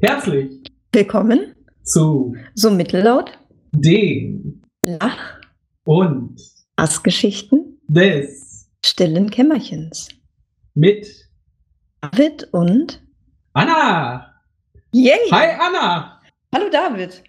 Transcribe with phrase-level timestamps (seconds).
[0.00, 0.50] Herzlich
[0.92, 3.30] Willkommen zu so mittellaut
[3.72, 5.40] den Lach
[5.84, 6.38] und
[6.76, 10.08] Ass-Geschichten des stillen Kämmerchens.
[10.74, 11.06] mit
[12.02, 13.02] David und
[13.54, 14.34] Anna.
[14.92, 15.12] Yay!
[15.30, 16.20] Hi Anna.
[16.54, 17.22] Hallo David.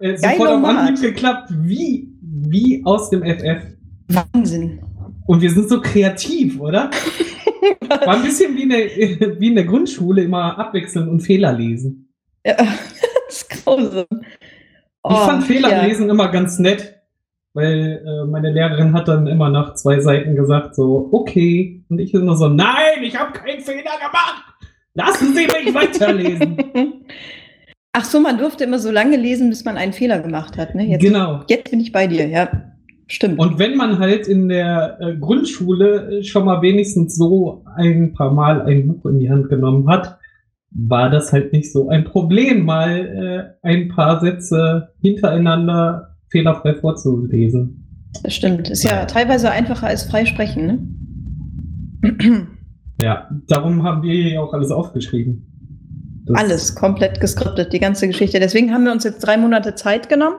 [0.00, 0.76] Äh, sofort Nomad.
[0.76, 3.62] Anhieb geklappt, wie, wie aus dem FF.
[4.08, 4.80] Wahnsinn.
[5.26, 6.90] Und wir sind so kreativ, oder?
[7.88, 12.07] War ein bisschen wie in der, wie in der Grundschule immer abwechseln und Fehler lesen.
[12.48, 12.54] Ja,
[13.26, 14.06] das ist grausam.
[14.10, 15.82] Ich fand Fehler Oh, ja.
[15.84, 16.94] lesen immer ganz nett,
[17.52, 21.84] weil äh, meine Lehrerin hat dann immer nach zwei Seiten gesagt so, okay.
[21.88, 24.44] Und ich immer so, nein, ich habe keinen Fehler gemacht.
[24.94, 26.56] Lassen Sie mich weiterlesen.
[27.92, 30.74] Ach so, man durfte immer so lange lesen, bis man einen Fehler gemacht hat.
[30.74, 30.86] Ne?
[30.86, 31.42] Jetzt, genau.
[31.48, 32.48] jetzt bin ich bei dir, ja.
[33.06, 33.38] Stimmt.
[33.38, 38.32] Und wenn man halt in der äh, Grundschule äh, schon mal wenigstens so ein paar
[38.32, 40.18] Mal ein Buch in die Hand genommen hat,
[40.70, 48.10] war das halt nicht so ein Problem, mal äh, ein paar Sätze hintereinander fehlerfrei vorzulesen.
[48.22, 48.68] das stimmt.
[48.68, 50.66] Ist ja teilweise einfacher als Freisprechen,
[52.02, 52.46] ne?
[53.00, 55.46] Ja, darum haben wir hier auch alles aufgeschrieben.
[56.26, 58.40] Das- Alles komplett geskriptet, die ganze Geschichte.
[58.40, 60.38] Deswegen haben wir uns jetzt drei Monate Zeit genommen,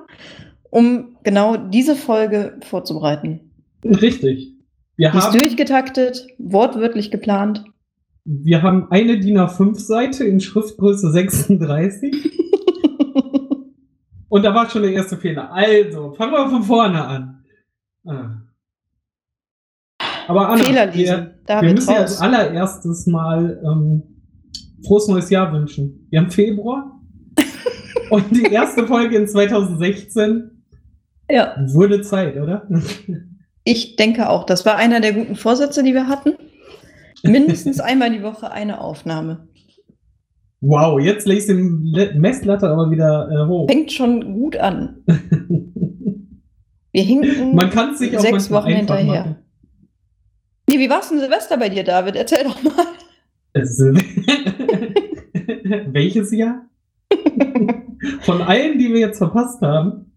[0.70, 3.40] um genau diese Folge vorzubereiten.
[3.86, 4.56] Richtig.
[4.98, 7.64] Wir Die ist haben, durchgetaktet, wortwörtlich geplant.
[8.26, 12.14] Wir haben eine DIN A5-Seite in Schriftgröße 36
[14.30, 15.52] und da war schon der erste Fehler.
[15.52, 17.44] Also, fangen wir von vorne an.
[18.06, 18.42] Ah.
[20.28, 24.04] Aber Anna, Fehler wir, wir müssen ja als allererstes mal ähm,
[24.86, 26.08] frohes neues Jahr wünschen.
[26.12, 27.02] Wir haben Februar
[28.12, 30.52] und die erste Folge in 2016
[31.32, 32.68] Ja, wurde Zeit, oder?
[33.64, 34.46] ich denke auch.
[34.46, 36.34] Das war einer der guten Vorsätze, die wir hatten.
[37.24, 39.48] Mindestens einmal die Woche eine Aufnahme.
[40.62, 43.68] Wow, jetzt legst du den Le- Messlatte aber wieder äh, hoch.
[43.70, 44.98] Fängt schon gut an.
[46.92, 49.22] Wir hinken Man kann es sich auch sechs Wochen hinterher.
[49.22, 49.36] machen.
[50.70, 52.16] Nee, wie war's denn Silvester bei dir, David?
[52.16, 52.74] Erzähl doch mal.
[53.54, 53.80] Es-
[55.92, 56.66] Welches Jahr?
[58.22, 60.09] Von allen, die wir jetzt verpasst haben.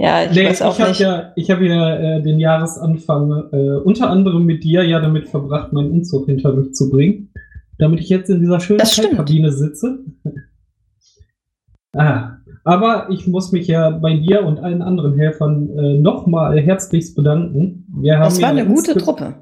[0.00, 1.00] Ja, ich Nee, weiß auch ich habe nicht.
[1.00, 5.72] ja, ich hab ja äh, den Jahresanfang äh, unter anderem mit dir ja damit verbracht,
[5.72, 7.32] meinen Umzug hinter mich zu bringen.
[7.78, 8.84] Damit ich jetzt in dieser schönen.
[8.84, 10.00] Zeitkabine sitze.
[11.96, 17.14] ah, aber ich muss mich ja bei dir und allen anderen Helfern äh, nochmal herzlichst
[17.16, 17.86] bedanken.
[18.00, 19.34] Wir haben Das war ja eine gute Truppe.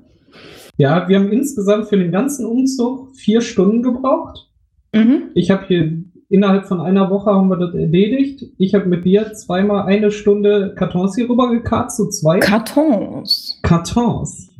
[0.76, 4.48] Ja, wir haben insgesamt für den ganzen Umzug vier Stunden gebraucht.
[4.94, 5.30] Mhm.
[5.34, 8.44] Ich habe hier innerhalb von einer Woche haben wir das erledigt.
[8.58, 13.58] Ich habe mit dir zweimal eine Stunde Kartons hier rüber gekarrt, zu zwei Kartons.
[13.62, 14.50] Kartons.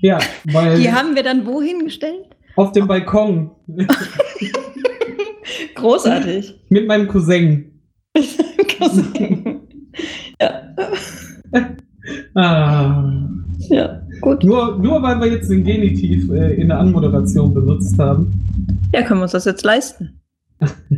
[0.00, 0.18] Ja,
[0.52, 2.26] weil Die haben wir dann wohin gestellt?
[2.56, 3.50] auf dem Balkon
[5.74, 6.54] Großartig.
[6.70, 7.80] mit meinem Cousin.
[10.40, 10.50] ja.
[12.34, 13.04] Ah,
[13.68, 14.44] ja, gut.
[14.44, 18.32] nur, nur weil wir jetzt den Genitiv äh, in der Anmoderation benutzt haben.
[18.94, 20.20] Ja, können wir uns das jetzt leisten?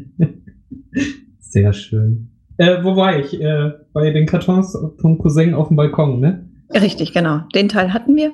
[1.39, 2.31] Sehr schön.
[2.57, 3.41] Äh, wo war ich?
[3.41, 6.49] Äh, bei den Kartons vom Cousin auf dem Balkon, ne?
[6.73, 7.41] Richtig, genau.
[7.55, 8.33] Den Teil hatten wir.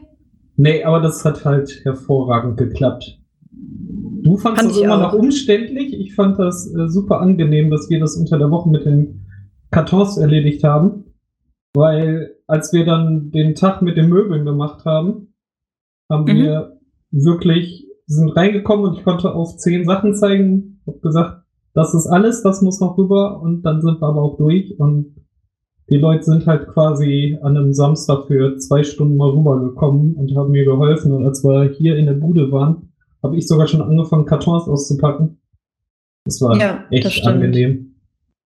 [0.57, 3.21] Nee, aber das hat halt hervorragend geklappt.
[4.23, 5.13] Du fandst Fand das immer auch.
[5.13, 5.93] noch umständlich.
[5.93, 9.27] Ich fand das äh, super angenehm, dass wir das unter der Woche mit den
[9.71, 11.05] Kartons erledigt haben.
[11.75, 15.35] Weil als wir dann den Tag mit den Möbeln gemacht haben,
[16.11, 16.39] haben Mhm.
[16.43, 16.79] wir
[17.11, 20.81] wirklich, sind reingekommen und ich konnte auf zehn Sachen zeigen.
[20.87, 21.44] Hab gesagt,
[21.75, 25.15] das ist alles, das muss noch rüber und dann sind wir aber auch durch und
[25.91, 30.51] die Leute sind halt quasi an einem Samstag für zwei Stunden mal rübergekommen und haben
[30.51, 31.13] mir geholfen.
[31.13, 32.89] Und als wir hier in der Bude waren,
[33.23, 35.39] habe ich sogar schon angefangen, Kartons auszupacken.
[36.25, 37.35] Das war Ja, das echt stimmt.
[37.35, 37.97] angenehm.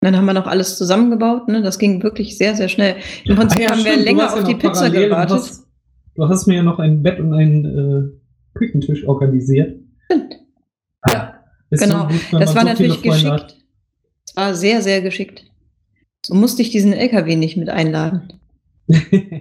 [0.01, 1.49] Dann haben wir noch alles zusammengebaut.
[1.49, 1.61] Ne?
[1.63, 2.97] Das ging wirklich sehr, sehr schnell.
[3.25, 5.37] Im Prinzip Ah ja, haben wir stimmt, du länger warst ja auf die Pizza gewartet.
[5.37, 5.67] Hast,
[6.15, 9.79] du hast mir ja noch ein Bett und einen äh, Küchentisch organisiert.
[11.71, 12.03] Ist Genau.
[12.03, 13.57] so gut, Das war so natürlich geschickt.
[14.27, 15.45] Das war sehr, sehr geschickt.
[16.25, 18.23] So musste ich diesen LKW nicht mit einladen.
[18.93, 19.11] hat.
[19.11, 19.41] Kann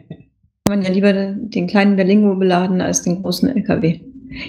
[0.69, 3.99] man ja lieber den kleinen Berlingo beladen als den großen LKW.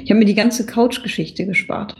[0.02, 1.96] Ich habe mir die ganze Couch-Geschichte gespart.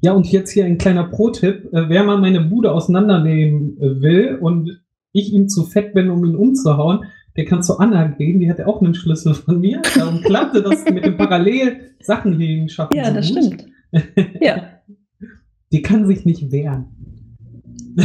[0.00, 1.72] Ja, und jetzt hier ein kleiner Pro-Tipp.
[1.72, 4.80] Äh, wer mal meine Bude auseinandernehmen äh, will und
[5.12, 7.04] ich ihm zu fett bin, um ihn umzuhauen,
[7.36, 8.40] der kann zu Anna gehen.
[8.40, 9.82] Die hat ja auch einen Schlüssel von mir.
[9.94, 12.96] Darum klappte das mit dem Parallel Sachen hier hinschaffen.
[12.96, 13.44] Ja, so das gut.
[13.44, 13.66] stimmt.
[14.40, 14.70] Ja.
[15.72, 16.86] Die kann sich nicht wehren.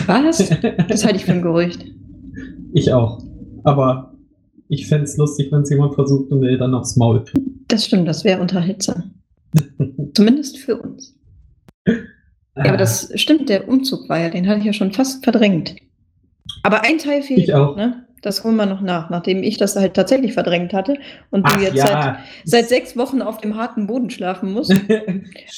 [0.07, 0.49] Was?
[0.87, 1.85] Das halte ich für ein Gerücht.
[2.73, 3.23] Ich auch.
[3.63, 4.15] Aber
[4.67, 7.23] ich fände es lustig, wenn es jemand versucht und mir dann aufs Maul.
[7.67, 9.11] Das stimmt, das wäre unterhaltsam.
[10.13, 11.15] Zumindest für uns.
[11.87, 15.75] Ja, aber das stimmt, der Umzug war ja, den hatte ich ja schon fast verdrängt.
[16.63, 17.75] Aber ein Teil fehlt, Ich auch.
[17.75, 18.05] ne?
[18.21, 20.93] Das holen wir noch nach, nachdem ich das halt tatsächlich verdrängt hatte
[21.31, 21.87] und du Ach jetzt ja.
[21.87, 22.15] seit,
[22.45, 24.71] seit sechs Wochen auf dem harten Boden schlafen musst.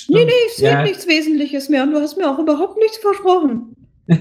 [0.09, 3.75] Nee, nee, es ja, nichts Wesentliches mehr und du hast mir auch überhaupt nichts versprochen.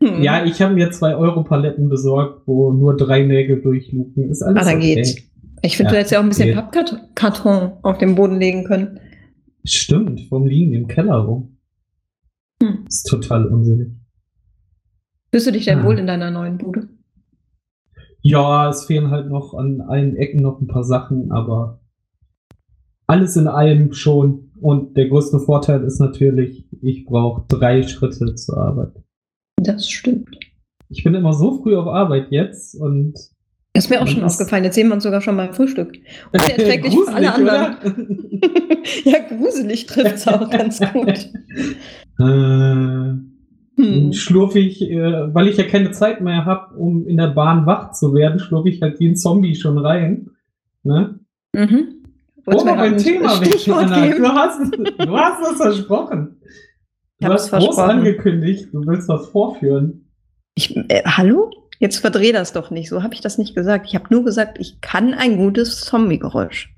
[0.00, 0.22] Hm.
[0.22, 4.30] ja, ich habe mir zwei Euro Paletten besorgt, wo nur drei Nägel durchluken.
[4.30, 4.94] Ist alles Ah, dann okay.
[4.96, 5.16] geht's.
[5.62, 6.54] Ich finde, Ja, du hättest ja auch ein bisschen geht.
[6.54, 9.00] Pappkarton auf den Boden legen können.
[9.64, 11.56] Stimmt, vom liegen im Keller rum.
[12.62, 12.84] Hm.
[12.86, 13.88] Ist total unsinnig.
[15.32, 15.84] Fühlst du dich denn Ah.
[15.84, 16.88] wohl in deiner neuen Bude?
[18.28, 21.78] Ja, es fehlen halt noch an allen Ecken noch ein paar Sachen, aber
[23.06, 24.50] alles in allem schon.
[24.60, 28.94] Und der größte Vorteil ist natürlich, ich brauche drei Schritte zur Arbeit.
[29.62, 30.36] Das stimmt.
[30.88, 33.14] Ich bin immer so früh auf Arbeit jetzt und
[33.74, 34.64] Das ist mir auch Und schon aufgefallen.
[34.64, 35.96] Jetzt sehen wir uns sogar schon beim Frühstück.
[36.32, 38.40] Unerträglich für alle anderen.
[39.04, 41.30] ja, gruselig trifft es auch ganz gut.
[42.18, 43.35] Äh,
[43.76, 44.12] Hm.
[44.14, 47.92] schlurfe ich, äh, weil ich ja keine Zeit mehr habe, um in der Bahn wach
[47.92, 50.30] zu werden, schlurfe ich halt wie ein Zombie schon rein.
[50.82, 51.20] Ne?
[51.52, 51.96] Mhm.
[52.46, 54.22] Mal mir mein Thema Stichwort geben?
[54.22, 56.40] Du hast, du hast das versprochen.
[57.20, 57.90] Du hast groß versprochen.
[57.90, 60.08] angekündigt, du willst was vorführen.
[60.54, 61.50] Ich, äh, hallo?
[61.78, 62.88] Jetzt verdreh das doch nicht.
[62.88, 63.86] So habe ich das nicht gesagt.
[63.88, 66.74] Ich habe nur gesagt, ich kann ein gutes Zombie-Geräusch.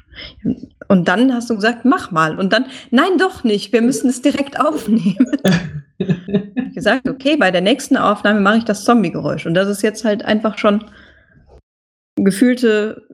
[0.88, 2.38] Und dann hast du gesagt, mach mal.
[2.38, 3.72] Und dann, nein, doch nicht.
[3.72, 5.26] Wir müssen es direkt aufnehmen.
[6.00, 9.46] Ich gesagt, okay, bei der nächsten Aufnahme mache ich das Zombie-Geräusch.
[9.46, 10.84] Und das ist jetzt halt einfach schon
[12.14, 13.08] gefühlte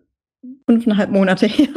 [0.68, 1.68] fünfeinhalb Monate her.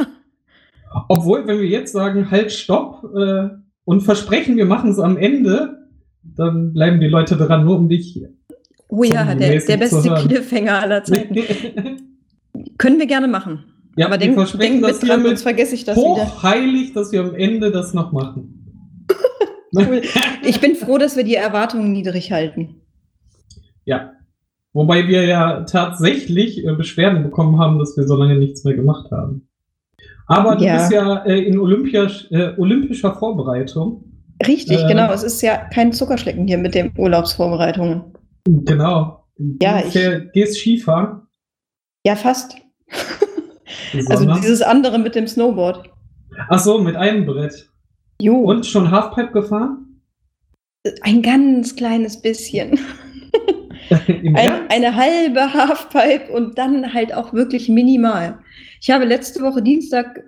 [1.08, 3.48] Obwohl, wenn wir jetzt sagen, halt, stopp äh,
[3.84, 5.88] und versprechen, wir machen es am Ende,
[6.22, 8.22] dann bleiben die Leute dran, nur um dich.
[8.88, 10.14] Oh ja, der, der beste.
[10.14, 11.36] Cliffhanger aller Zeiten.
[12.78, 13.64] Können wir gerne machen.
[13.98, 16.06] Ja, Aber denk, versprechen denk mit dran, sonst vergesse ich das wieder.
[16.06, 18.54] hochheilig, dass wir am Ende das noch machen.
[19.76, 20.00] Cool.
[20.46, 22.80] Ich bin froh, dass wir die Erwartungen niedrig halten.
[23.84, 24.12] Ja.
[24.72, 29.10] Wobei wir ja tatsächlich äh, Beschwerden bekommen haben, dass wir so lange nichts mehr gemacht
[29.10, 29.48] haben.
[30.26, 30.76] Aber du Ja.
[30.76, 34.04] bist ja äh, in Olympia, äh, olympischer Vorbereitung.
[34.46, 34.88] Richtig, Äh.
[34.88, 35.10] genau.
[35.12, 38.04] Es ist ja kein Zuckerschlecken hier mit den Urlaubsvorbereitungen.
[38.46, 39.24] Genau.
[39.60, 41.22] Ja, du ich- gehst Skifahren.
[42.06, 42.56] Ja, fast.
[44.08, 45.90] Also dieses andere mit dem Snowboard.
[46.48, 47.68] Ach so, mit einem Brett.
[48.20, 49.88] Jo, Und schon Halfpipe gefahren?
[51.02, 52.78] ein ganz kleines bisschen.
[53.90, 58.38] Ein, eine halbe Halfpipe und dann halt auch wirklich minimal.
[58.82, 60.24] Ich habe letzte Woche Dienstag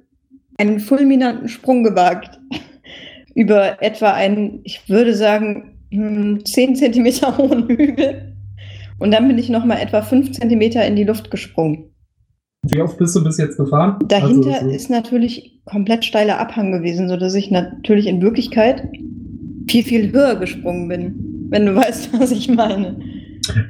[0.56, 2.40] einen fulminanten Sprung gewagt.
[3.34, 8.34] Über etwa einen, ich würde sagen, hm, 10 Zentimeter hohen Hügel.
[8.98, 11.89] Und dann bin ich nochmal etwa 5 Zentimeter in die Luft gesprungen.
[12.66, 13.98] Wie oft bist du bis jetzt gefahren?
[14.06, 18.86] Dahinter Also so- ist natürlich komplett steiler Abhang gewesen, sodass ich natürlich in Wirklichkeit
[19.68, 21.46] viel, viel höher gesprungen bin.
[21.48, 22.98] Wenn du weißt, was ich meine.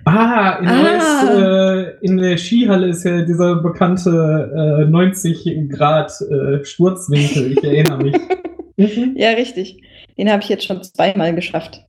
[0.05, 0.83] Ah, in, Ah.
[0.83, 7.53] Neuss, äh, in der Skihalle ist ja dieser bekannte äh, 90 Grad äh, Sturzwinkel.
[7.53, 8.17] Ich erinnere mich.
[8.77, 9.13] Mhm.
[9.15, 9.83] Ja, richtig.
[10.17, 11.85] Den habe ich jetzt schon zweimal geschafft.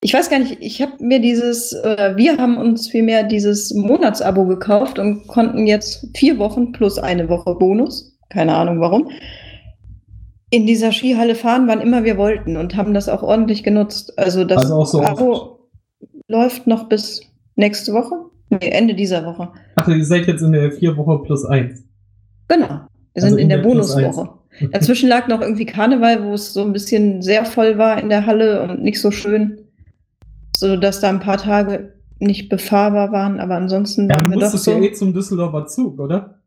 [0.00, 4.46] Ich weiß gar nicht, ich habe mir dieses, äh, wir haben uns vielmehr dieses Monatsabo
[4.46, 9.10] gekauft und konnten jetzt vier Wochen plus eine Woche Bonus, keine Ahnung warum,
[10.50, 14.16] in dieser Skihalle fahren, wann immer wir wollten und haben das auch ordentlich genutzt.
[14.18, 15.68] Also das Also so Abo
[16.28, 17.22] läuft noch bis
[17.56, 18.14] nächste Woche,
[18.50, 19.50] nee, Ende dieser Woche.
[19.74, 21.82] Ach, ihr seid jetzt in der vier Woche plus eins.
[22.46, 22.68] Genau.
[22.68, 24.28] Wir Also sind in in der der Bonuswoche.
[24.72, 28.26] Dazwischen lag noch irgendwie Karneval, wo es so ein bisschen sehr voll war in der
[28.26, 29.67] Halle und nicht so schön,
[30.58, 34.40] so dass da ein paar Tage nicht befahrbar waren, aber ansonsten Ja, waren du wir
[34.40, 36.38] doch so ja eh zum Düsseldorfer Zug, oder?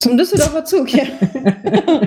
[0.00, 0.92] zum Düsseldorfer Zug.
[0.94, 1.04] Ja.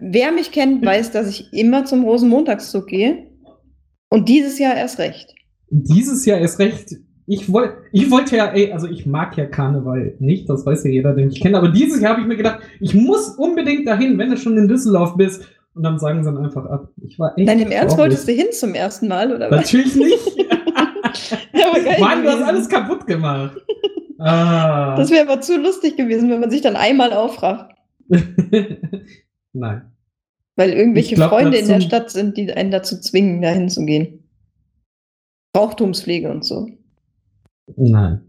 [0.00, 3.30] Wer mich kennt, weiß, dass ich immer zum Rosenmontagszug gehe
[4.08, 5.34] und dieses Jahr erst recht.
[5.70, 6.94] Dieses Jahr ist recht.
[7.26, 10.90] Ich wollte, ich wollte ja, ey, also ich mag ja Karneval nicht, das weiß ja
[10.90, 14.16] jeder, den ich kenne, aber dieses Jahr habe ich mir gedacht, ich muss unbedingt dahin,
[14.18, 15.44] wenn du schon in Düsseldorf bist.
[15.76, 16.88] Und dann sagen sie dann einfach ab.
[17.02, 19.60] Ich war echt Nein, im Ernst wolltest du hin zum ersten Mal, oder was?
[19.60, 20.18] Natürlich nicht.
[21.52, 23.56] Ja, Mann, du hast alles kaputt gemacht.
[24.18, 24.96] Ah.
[24.96, 27.70] Das wäre aber zu lustig gewesen, wenn man sich dann einmal aufrafft.
[29.52, 29.92] Nein.
[30.56, 34.24] Weil irgendwelche glaub, Freunde in der Stadt sind, die einen dazu zwingen, dahin zu gehen.
[35.52, 36.66] Brauchtumspflege und so.
[37.76, 38.22] Nein.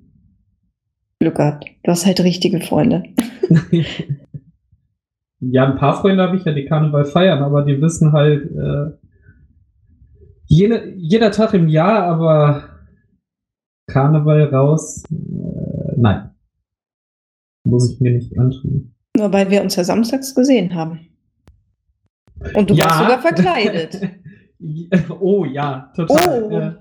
[1.21, 1.65] Glück gehabt.
[1.83, 3.03] Du hast halt richtige Freunde.
[5.39, 8.91] Ja, ein paar Freunde habe ich ja, die Karneval feiern, aber die wissen halt, äh,
[10.45, 12.63] jede, jeder Tag im Jahr, aber
[13.87, 16.31] Karneval raus, äh, nein.
[17.65, 18.93] Muss ich mir nicht antun.
[19.15, 21.07] Nur weil wir uns ja samstags gesehen haben.
[22.53, 23.99] Und du warst sogar verkleidet.
[25.19, 26.43] Oh ja, total.
[26.43, 26.49] Oh.
[26.49, 26.71] Äh,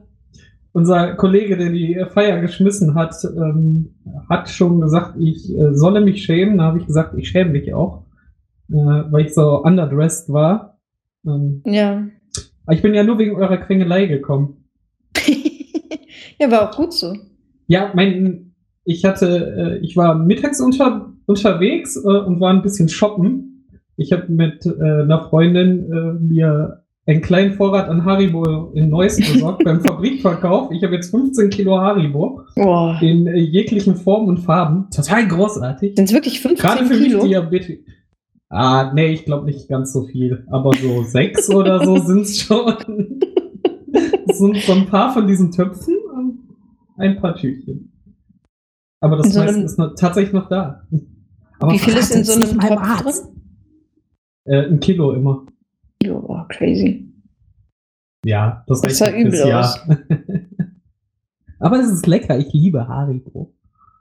[0.73, 3.95] unser Kollege, der die Feier geschmissen hat, ähm,
[4.31, 6.57] hat schon gesagt, ich äh, solle mich schämen.
[6.57, 8.06] Da habe ich gesagt, ich schäme mich auch,
[8.69, 10.79] weil ich so underdressed war.
[11.27, 12.05] Ähm, Ja.
[12.67, 14.65] aber ich bin ja nur wegen eurer Quengelei gekommen.
[16.41, 17.15] ja, war auch gut so.
[17.69, 18.55] Ja, mein,
[18.85, 23.65] ich hatte, äh, ich war mittags unter, unterwegs äh, und war ein bisschen shoppen.
[23.97, 24.71] Ich habe mit äh,
[25.03, 30.71] einer Freundin äh, mir einen kleinen Vorrat an Haribo in Neuss besorgt beim Fabrikverkauf.
[30.73, 32.99] Ich habe jetzt 15 Kilo Haribo Boah.
[33.01, 34.89] in äh, jeglichen Formen und Farben.
[34.95, 35.95] Total großartig.
[35.97, 37.25] Sind es wirklich 15 Gerade für mich Kilo?
[38.49, 40.47] Ah, nee, ich glaube nicht ganz so viel.
[40.51, 43.21] Aber so sechs oder so sind es schon.
[44.33, 46.39] Sind so ein paar von diesen Töpfen und
[46.97, 47.93] ein paar Tütchen.
[49.01, 50.87] Aber das so meiste ist noch, tatsächlich noch da.
[51.59, 53.25] Aber Wie viel ist in so einem Topf Arzt.
[53.25, 53.43] drin?
[54.45, 55.45] Äh, ein Kilo immer.
[56.01, 57.13] Kilo, boah, crazy.
[58.25, 59.89] Ja, das Das reicht sah übel fürs Jahr.
[61.59, 62.39] Aber es ist lecker.
[62.39, 63.55] Ich liebe Haribo.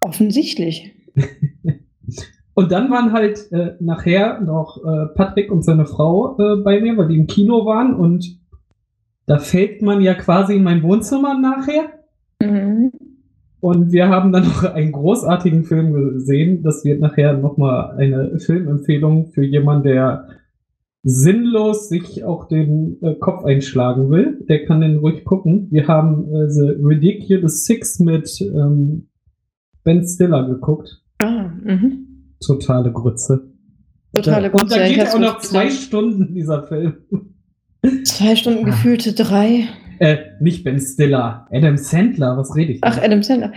[0.06, 0.94] Offensichtlich.
[2.56, 6.98] Und dann waren halt äh, nachher noch äh, Patrick und seine Frau äh, bei mir,
[6.98, 8.40] weil die im Kino waren und
[9.26, 11.90] da fällt man ja quasi in mein Wohnzimmer nachher.
[12.42, 12.92] Mhm.
[13.60, 16.62] Und wir haben dann noch einen großartigen Film gesehen.
[16.62, 20.28] Das wird nachher nochmal eine Filmempfehlung für jemanden, der
[21.02, 24.46] sinnlos sich auch den äh, Kopf einschlagen will.
[24.48, 25.68] Der kann den ruhig gucken.
[25.72, 29.08] Wir haben äh, The Ridiculous Six mit ähm,
[29.84, 31.04] Ben Stiller geguckt.
[31.20, 32.05] Ah, mhm.
[32.48, 33.52] Totale Grütze.
[34.14, 36.96] Totale Und Grütze, da ich geht auch noch zwei Stunden, dieser Film.
[38.06, 38.66] Zwei Stunden Ah.
[38.70, 39.68] gefühlte drei.
[40.00, 42.80] Äh, nicht Ben Stiller, Adam Sandler, was rede ich?
[42.82, 42.98] Ach?
[43.02, 43.54] Adam Sandler.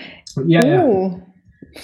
[0.47, 1.21] ja, ja, Oh,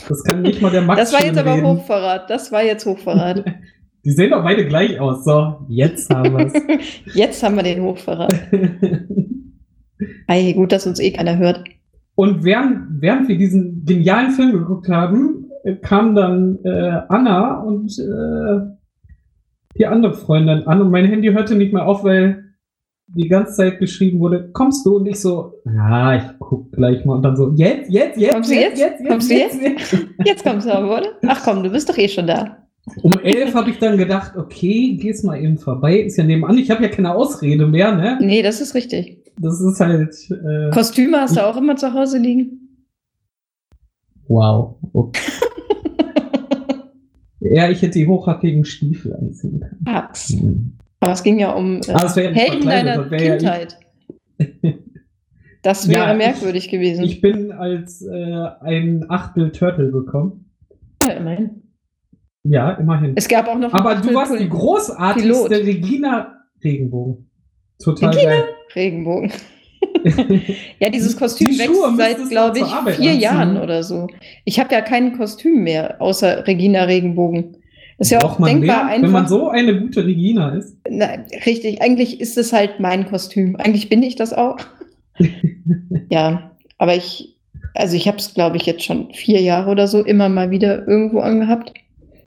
[0.08, 1.66] das kann nicht mal der Max das war jetzt aber reden.
[1.66, 2.30] Hochverrat.
[2.30, 3.44] Das war jetzt Hochverrat.
[4.04, 5.24] Die sehen doch beide gleich aus.
[5.24, 6.52] So, jetzt haben wir
[7.14, 8.34] jetzt haben wir den Hochverrat.
[10.26, 11.64] Ei, gut, dass uns eh keiner hört.
[12.14, 15.43] Und während, während wir diesen genialen Film geguckt haben,
[15.82, 18.74] kam dann äh, Anna und äh,
[19.76, 22.44] die andere Freundin an und mein Handy hörte nicht mehr auf, weil
[23.06, 24.96] die ganze Zeit geschrieben wurde, kommst du?
[24.96, 27.16] Und ich so, ja, ich guck gleich mal.
[27.16, 28.82] Und dann so, jetzt, jetzt, jetzt, Kommst du jetzt?
[29.06, 29.96] Kommst du jetzt, jetzt.
[30.24, 31.08] Jetzt kommst du aber, oder?
[31.26, 32.58] Ach komm, du bist doch eh schon da.
[33.02, 36.00] Um elf habe ich dann gedacht, okay, geh's mal eben vorbei.
[36.00, 36.58] Ist ja nebenan.
[36.58, 38.18] Ich habe ja keine Ausrede mehr, ne?
[38.20, 39.22] Nee, das ist richtig.
[39.38, 40.14] Das ist halt.
[40.30, 42.60] Äh, Kostüme hast du auch immer zu Hause liegen?
[44.28, 44.76] wow.
[44.92, 45.20] Okay.
[47.44, 49.86] Ja, ich hätte die hochhackigen Stiefel anziehen können.
[49.86, 50.30] Ax.
[50.30, 50.76] Hm.
[51.00, 53.38] Aber es ging ja um äh, nicht Helden deiner ja ich.
[53.38, 53.78] Kindheit.
[55.62, 57.04] Das wäre Ja, ich- merkwürdig gewesen.
[57.04, 60.50] Ich bin als äh, ein Achtel Turtle gekommen.
[61.02, 61.62] Ja, immerhin.
[62.42, 63.14] Ja, immerhin.
[63.16, 65.50] Es gab auch noch Aber du warst die großartigste Pilot.
[65.66, 67.30] Regina Regenbogen.
[67.82, 68.30] Total Regina?
[68.32, 68.44] geil.
[68.74, 69.32] Regenbogen.
[70.80, 73.20] Ja, dieses Kostüm Die wächst seit, glaube ich, vier anziehen.
[73.20, 74.06] Jahren oder so.
[74.44, 77.56] Ich habe ja kein Kostüm mehr, außer Regina Regenbogen.
[77.98, 79.02] Ist ja auch denkbar mehr, einfach.
[79.02, 80.76] Wenn man so eine gute Regina ist.
[80.88, 81.10] Na,
[81.46, 83.56] richtig, eigentlich ist es halt mein Kostüm.
[83.56, 84.56] Eigentlich bin ich das auch.
[86.10, 87.36] ja, aber ich,
[87.74, 90.86] also ich habe es, glaube ich, jetzt schon vier Jahre oder so immer mal wieder
[90.88, 91.72] irgendwo angehabt.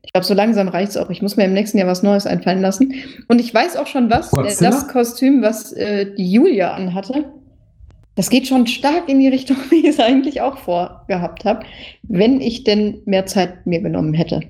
[0.03, 1.09] Ich glaube, so langsam reicht es auch.
[1.09, 2.93] Ich muss mir im nächsten Jahr was Neues einfallen lassen.
[3.27, 4.31] Und ich weiß auch schon was.
[4.31, 4.71] Äh, Godzilla?
[4.71, 7.25] das Kostüm, was äh, die Julia anhatte,
[8.17, 11.65] das geht schon stark in die Richtung, wie ich es eigentlich auch vorgehabt habe,
[12.03, 14.41] wenn ich denn mehr Zeit mir genommen hätte.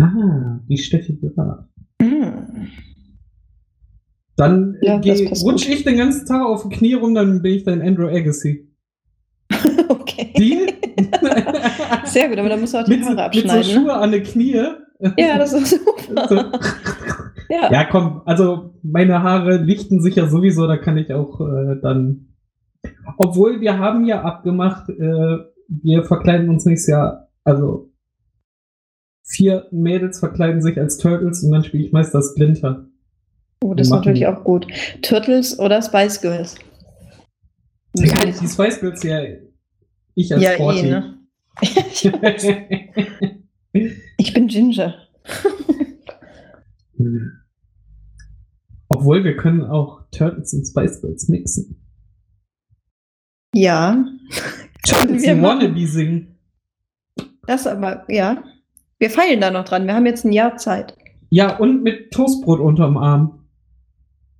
[0.00, 1.64] Ah, die Steffi Graf.
[2.00, 2.68] Hm.
[4.36, 5.74] Dann äh, Ja, das geh- passt rutsch gut.
[5.74, 8.68] ich den ganzen Tag auf die Knie rum, dann bin ich dein Andrew Agassi.
[9.90, 10.32] Okay.
[10.36, 10.66] Deal?
[12.04, 13.64] Sehr gut, aber dann musst du auch die mit, Haare mit so abschneiden.
[13.64, 13.94] Schuhe ne?
[13.94, 14.64] an den Knie.
[15.16, 16.28] Ja, das ist super.
[16.28, 16.34] So.
[17.48, 17.70] Ja.
[17.72, 22.27] Ja, komm, also meine Haare lichten sich ja sowieso, da kann ich auch äh, dann.
[23.16, 27.90] Obwohl wir haben ja abgemacht, äh, wir verkleiden uns nächstes Jahr, also
[29.24, 32.86] vier Mädels verkleiden sich als Turtles und dann spiele ich meist das Splinter.
[33.62, 34.66] Oh, das ist natürlich auch gut.
[35.02, 36.56] Turtles oder Spice Girls?
[37.94, 39.20] Ja, die Spice Girls ja
[40.14, 40.86] ich als Ja, Sporty.
[40.86, 41.14] eh, ne?
[44.16, 44.94] ich bin Ginger.
[48.88, 51.76] Obwohl wir können auch Turtles und Spice Girls mixen.
[53.54, 54.04] Ja.
[54.86, 55.42] Turtles wir.
[55.42, 56.38] Wannabe singen.
[57.46, 58.42] Das aber, ja.
[58.98, 59.86] Wir feilen da noch dran.
[59.86, 60.96] Wir haben jetzt ein Jahr Zeit.
[61.30, 63.44] Ja, und mit Toastbrot unterm Arm.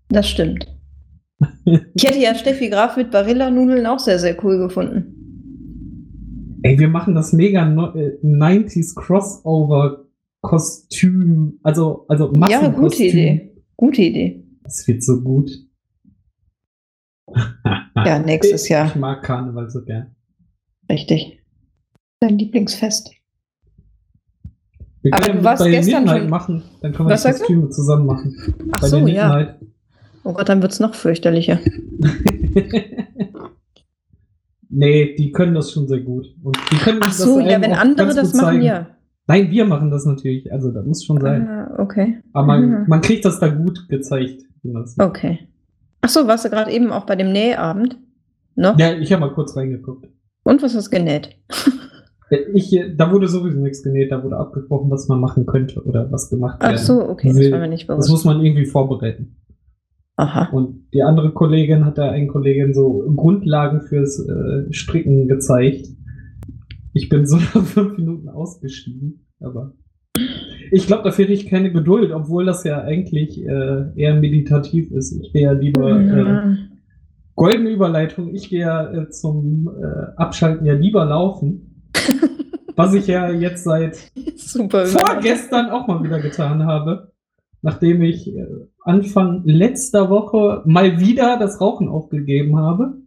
[0.08, 0.66] Das stimmt.
[1.94, 5.14] Ich hätte ja Steffi Graf mit Barilla-Nudeln auch sehr, sehr cool gefunden.
[6.62, 10.06] Ey, wir machen das mega no äh, 90s Crossover
[10.40, 12.80] Kostüm, also also Ja, Massenkostüm.
[12.82, 13.54] gute Idee.
[13.76, 14.44] Gute Idee.
[14.64, 15.50] Das wird so gut.
[18.08, 18.96] Ja, nächstes Ich Jahr.
[18.96, 20.14] mag Karneval so gern.
[20.90, 21.40] Richtig.
[22.20, 23.10] Dein Lieblingsfest.
[25.02, 27.30] Wir Aber können du warst gestern Midnight schon- machen, dann können wir Was du?
[27.30, 28.34] Kostüme zusammen machen.
[28.72, 29.56] Ach bei so, ja.
[30.24, 31.58] Oh Gott, dann wird's noch fürchterlicher.
[34.68, 36.26] nee, die können das schon sehr gut.
[36.42, 38.62] Und die können Ach das so, ja, wenn andere das machen, zeigen.
[38.62, 38.88] ja.
[39.26, 40.50] Nein, wir machen das natürlich.
[40.52, 41.46] Also, das muss schon sein.
[41.46, 42.18] Ah, okay.
[42.32, 42.84] Aber man, Mhm.
[42.88, 44.42] man kriegt das da gut gezeigt.
[44.84, 45.38] es- Okay.
[46.00, 47.98] Ach so, warst du gerade eben auch bei dem Nähabend?
[48.54, 48.78] Noch?
[48.78, 50.08] Ja, ich habe mal kurz reingeguckt.
[50.44, 51.36] Und was hast du genäht?
[52.52, 56.10] Ich, äh, da wurde sowieso nichts genäht, da wurde abgesprochen, was man machen könnte oder
[56.12, 56.78] was gemacht Ach werden.
[56.78, 58.10] so, okay, das war mir nicht Das bewusst.
[58.10, 59.36] muss man irgendwie vorbereiten.
[60.16, 60.48] Aha.
[60.52, 65.86] Und die andere Kollegin hat da einen Kollegin so Grundlagen fürs äh, Stricken gezeigt.
[66.92, 69.72] Ich bin so nach fünf Minuten ausgestiegen, aber
[70.70, 75.12] ich glaube, da fehlt ich keine Geduld, obwohl das ja eigentlich äh, eher meditativ ist.
[75.12, 76.56] Ich gehe ja lieber äh, Ja.
[77.34, 78.34] goldene Überleitung.
[78.34, 81.90] Ich gehe ja äh, zum äh, Abschalten ja lieber laufen.
[82.78, 83.98] was ich ja jetzt seit
[84.36, 84.86] Super.
[84.86, 87.10] vorgestern auch mal wieder getan habe,
[87.60, 88.46] nachdem ich äh,
[88.84, 92.98] Anfang letzter Woche mal wieder das Rauchen aufgegeben habe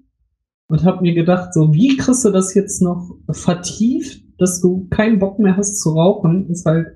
[0.67, 5.19] und habe mir gedacht, so wie kriegst du das jetzt noch vertieft, dass du keinen
[5.19, 6.88] Bock mehr hast zu rauchen, ist halt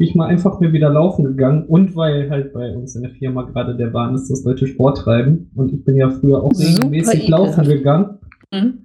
[0.00, 3.42] ich mal einfach mir wieder laufen gegangen und weil halt bei uns in der Firma
[3.42, 6.68] gerade der Bahn ist, dass Leute Sport treiben und ich bin ja früher auch Super
[6.68, 7.70] regelmäßig laufen ekelhaft.
[7.70, 8.18] gegangen.
[8.54, 8.78] Hm?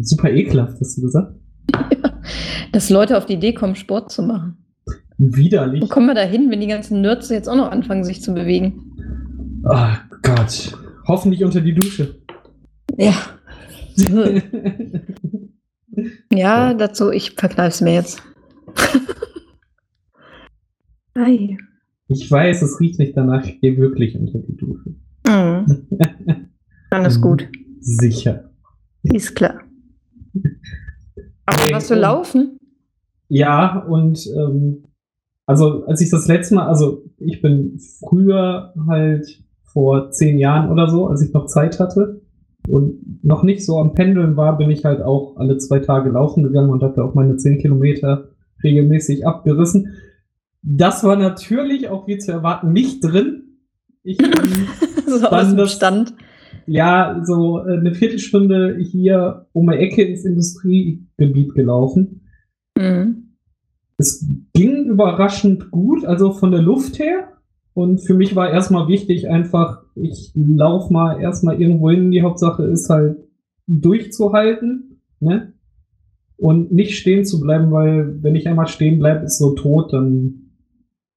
[0.00, 1.36] Super ekelhaft, hast du gesagt?
[2.72, 4.56] Dass Leute auf die Idee kommen, Sport zu machen.
[5.16, 5.80] Widerlich.
[5.80, 8.34] Wo kommen wir da hin, wenn die ganzen Nerds jetzt auch noch anfangen, sich zu
[8.34, 9.62] bewegen?
[9.62, 10.76] Oh Gott.
[11.06, 12.16] Hoffentlich unter die Dusche.
[12.96, 13.12] Ja.
[16.36, 18.22] Ja, dazu, ich verkneif's mir jetzt.
[21.14, 21.56] Ei.
[22.08, 23.44] Ich weiß, es riecht nicht danach.
[23.44, 24.94] Ich gehe wirklich unter die Dusche.
[25.26, 25.86] Mhm.
[26.90, 27.48] Dann ist gut.
[27.80, 28.50] Sicher.
[29.02, 29.60] Ist klar.
[31.46, 32.58] Aber warst du und- laufen?
[33.28, 34.84] Ja, und ähm,
[35.46, 40.88] also als ich das letzte Mal, also ich bin früher halt vor zehn Jahren oder
[40.88, 42.20] so, als ich noch Zeit hatte
[42.68, 46.42] und noch nicht so am Pendeln war, bin ich halt auch alle zwei Tage laufen
[46.42, 48.28] gegangen und habe auch meine zehn Kilometer
[48.62, 49.94] regelmäßig abgerissen.
[50.62, 53.58] Das war natürlich auch wie zu erwarten nicht drin.
[54.02, 54.30] Ich bin
[55.06, 56.14] so aus dem Stand.
[56.66, 62.22] ja, so äh, eine Viertelstunde hier um die Ecke ins Industriegebiet gelaufen.
[62.78, 63.34] Mhm.
[63.98, 67.28] Es ging überraschend gut, also von der Luft her.
[67.74, 72.10] Und für mich war erstmal wichtig, einfach, ich lauf mal erstmal irgendwo hin.
[72.10, 73.18] Die Hauptsache ist halt
[73.66, 75.52] durchzuhalten, ne?
[76.36, 80.50] Und nicht stehen zu bleiben, weil wenn ich einmal stehen bleibe, ist so tot, dann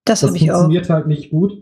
[0.06, 0.60] Das das ich auch.
[0.60, 1.54] funktioniert halt nicht gut.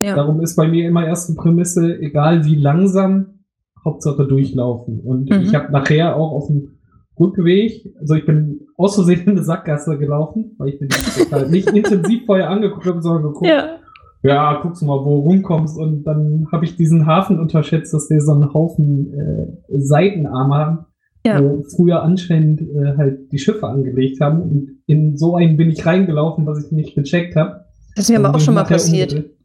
[0.00, 0.16] Ja.
[0.16, 3.44] Darum ist bei mir immer erste Prämisse, egal wie langsam,
[3.84, 4.98] Hauptsache durchlaufen.
[5.00, 5.42] Und Mhm.
[5.42, 6.78] ich habe nachher auch auf dem
[7.20, 10.88] Rückweg, also ich bin aus Versehen in eine Sackgasse gelaufen, weil ich die
[11.30, 13.76] halt nicht intensiv vorher angeguckt habe, sondern geguckt, ja.
[14.22, 14.60] Ja.
[14.62, 15.76] guckst du mal, wo du rumkommst.
[15.78, 20.78] Und dann habe ich diesen Hafen unterschätzt, dass wir so einen Haufen äh, Seitenarme haben,
[21.26, 21.42] Ja.
[21.42, 24.42] wo früher anscheinend äh, halt die Schiffe angelegt haben.
[24.42, 27.64] Und in so einen bin ich reingelaufen, was ich nicht gecheckt habe.
[27.96, 29.12] Das ist mir aber auch schon mal passiert.
[29.12, 29.36] umgedreht.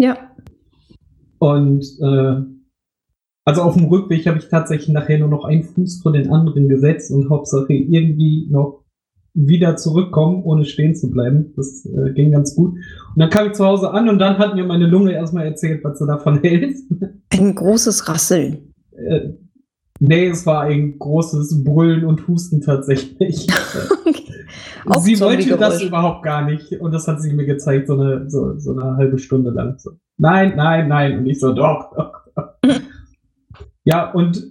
[0.00, 0.16] Ja.
[1.38, 2.40] Und äh,
[3.44, 6.68] also auf dem Rückweg habe ich tatsächlich nachher nur noch einen Fuß vor den anderen
[6.68, 8.81] gesetzt und Hauptsache irgendwie noch
[9.34, 11.52] wieder zurückkommen, ohne stehen zu bleiben.
[11.56, 12.72] Das äh, ging ganz gut.
[12.74, 15.82] Und dann kam ich zu Hause an und dann hat mir meine Lunge erstmal erzählt,
[15.84, 16.76] was sie davon hält.
[17.32, 18.72] Ein großes Rasseln.
[18.92, 19.30] äh,
[20.00, 23.46] nee, es war ein großes Brüllen und Husten tatsächlich.
[24.86, 26.72] Auch sie wollte das überhaupt gar nicht.
[26.80, 29.78] Und das hat sie mir gezeigt, so eine, so, so eine halbe Stunde lang.
[29.78, 31.18] So, nein, nein, nein.
[31.18, 32.48] Und ich so, doch, doch, doch.
[33.84, 34.50] ja, und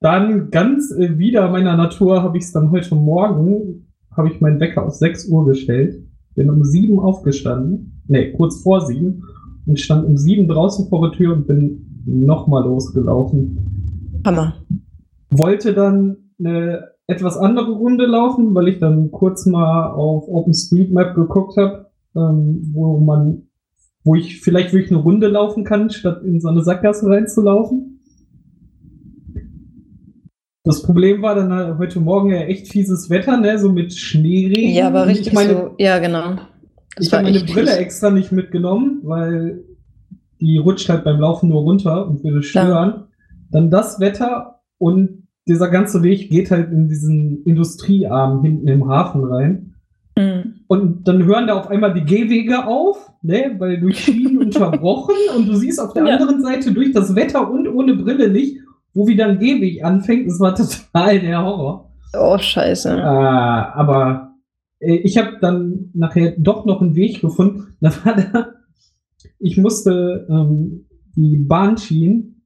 [0.00, 4.60] dann ganz äh, wieder meiner Natur habe ich es dann heute Morgen, habe ich meinen
[4.60, 6.02] Wecker auf 6 Uhr gestellt.
[6.34, 8.02] Bin um 7 aufgestanden.
[8.06, 9.22] Nee, kurz vor 7.
[9.66, 14.54] Und stand um 7 draußen vor der Tür und bin nochmal losgelaufen Hammer.
[15.30, 21.56] wollte dann eine etwas andere Runde laufen, weil ich dann kurz mal auf OpenStreetMap geguckt
[21.56, 23.48] habe, ähm, wo man,
[24.04, 27.91] wo ich vielleicht wirklich eine Runde laufen kann, statt in so eine Sackgasse reinzulaufen.
[30.64, 34.72] Das Problem war dann halt heute Morgen ja echt fieses Wetter, ne, so mit Schneeregen.
[34.72, 35.74] Ja, aber richtig ich meine, so.
[35.78, 36.36] Ja, genau.
[36.96, 37.76] Das ich habe meine Brille fies.
[37.78, 39.64] extra nicht mitgenommen, weil
[40.40, 43.04] die rutscht halt beim Laufen nur runter und würde stören.
[43.50, 49.24] Dann das Wetter und dieser ganze Weg geht halt in diesen Industriearm hinten im Hafen
[49.24, 49.74] rein.
[50.16, 50.60] Mhm.
[50.68, 55.48] Und dann hören da auf einmal die Gehwege auf, ne, weil durch Schienen unterbrochen und
[55.48, 56.16] du siehst auf der Ja.
[56.16, 58.58] anderen Seite durch das Wetter und ohne Brille nicht,
[58.94, 60.28] wo wieder ein Gehweg anfängt.
[60.28, 61.92] Das war total der Horror.
[62.18, 62.90] Oh, scheiße.
[62.90, 64.34] Äh, aber
[64.78, 67.68] äh, ich habe dann nachher doch noch einen Weg gefunden.
[67.80, 68.48] Da war da,
[69.40, 72.44] ich musste ähm, die Bahnschienen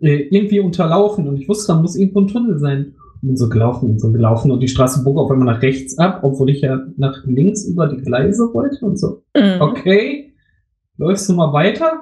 [0.00, 2.94] äh, irgendwie unterlaufen und ich wusste, da muss irgendwo ein Tunnel sein.
[3.20, 5.98] Und bin so gelaufen und so gelaufen und die Straße bog auf einmal nach rechts
[5.98, 9.22] ab, obwohl ich ja nach links über die Gleise wollte und so.
[9.36, 9.60] Mhm.
[9.60, 10.34] Okay,
[10.96, 12.00] läufst du mal weiter?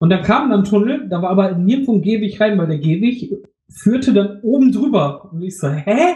[0.00, 2.78] Und dann kam dann ein Tunnel, da war aber nirgendwo ein Gehweg rein, weil der
[2.78, 5.30] Gehweg führte dann oben drüber.
[5.30, 6.14] Und ich so, hä?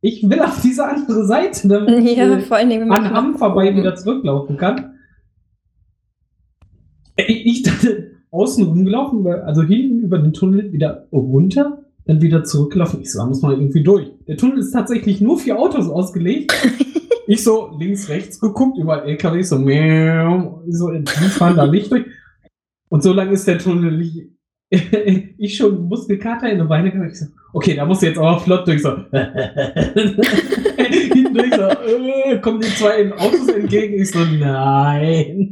[0.00, 3.36] Ich will auf diese andere Seite, damit ich Ja, äh, vor allen Dingen, an Hamm
[3.36, 4.94] vorbei wieder zurücklaufen kann.
[7.16, 13.02] Ich, ich dachte, außen rumgelaufen, also hinten über den Tunnel wieder runter, dann wieder zurücklaufen.
[13.02, 14.10] Ich so, da muss man irgendwie durch.
[14.26, 16.52] Der Tunnel ist tatsächlich nur für Autos ausgelegt.
[17.26, 22.06] ich so links, rechts geguckt, überall LKW, so, miau, so, die fahren da nicht durch.
[22.92, 24.28] Und so lange ist der Tunnel nicht.
[25.38, 27.12] ich schon Muskelkater in den Beine gehabt.
[27.12, 28.82] Ich so, okay, da muss jetzt aber flott durch.
[28.82, 28.90] So.
[31.14, 33.94] Hinten durch, so, äh, kommen die zwei Autos entgegen.
[33.94, 35.50] Ich so, nein.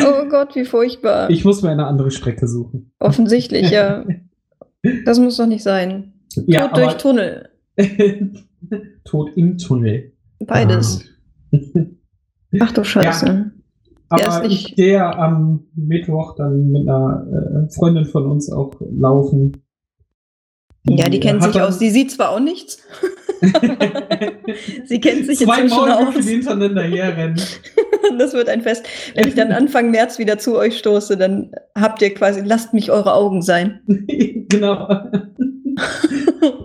[0.00, 1.30] Oh Gott, wie furchtbar.
[1.30, 2.90] Ich muss mir eine andere Strecke suchen.
[2.98, 4.04] Offensichtlich, ja.
[5.04, 6.14] Das muss doch nicht sein.
[6.46, 7.50] Ja, Tod durch Tunnel.
[9.04, 10.14] Tod im Tunnel.
[10.40, 11.04] Beides.
[12.58, 13.52] Ach du Scheiße.
[14.10, 18.72] Aber ist nicht- ich gehe am Mittwoch dann mit einer äh, Freundin von uns auch
[18.80, 19.62] laufen.
[20.84, 21.78] Ja, die kennt sich dann aus.
[21.78, 22.78] Sie sieht zwar auch nichts.
[24.86, 26.24] Sie kennt sich Zwei inzwischen Maulwürfe, aus.
[26.26, 27.40] die hintereinander herrennen.
[28.18, 28.86] Das wird ein Fest.
[29.14, 32.90] Wenn ich dann Anfang März wieder zu euch stoße, dann habt ihr quasi, lasst mich
[32.90, 33.82] eure Augen sein.
[34.48, 34.88] genau.